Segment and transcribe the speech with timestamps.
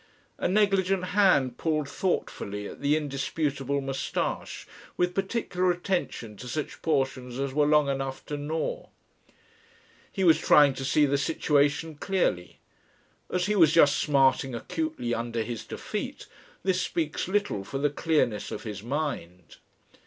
[0.39, 4.65] A negligent hand pulled thoughtfully at the indisputable moustache,
[4.97, 8.87] with particular attention to such portions as were long enough to gnaw.
[10.11, 12.57] He was trying to see the situation clearly.
[13.29, 16.25] As he was just smarting acutely under his defeat,
[16.63, 19.57] this speaks little for the clearness of his mind.